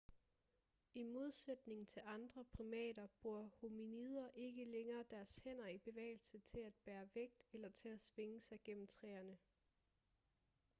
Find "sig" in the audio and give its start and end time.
8.41-8.59